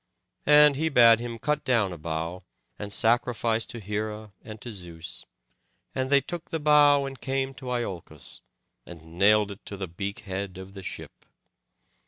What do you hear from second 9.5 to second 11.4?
it to the beak head of the ship.